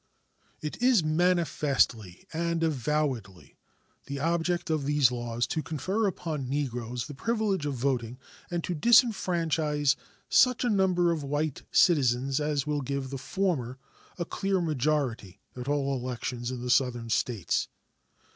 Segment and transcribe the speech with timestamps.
[0.61, 3.59] It is manifestly and avowedly
[4.07, 8.17] the object of these laws to confer upon Negroes the privilege of voting
[8.49, 9.95] and to disfranchise
[10.27, 13.77] such a number of white citizens as will give the former
[14.17, 17.67] a clear majority at all elections in the Southern States.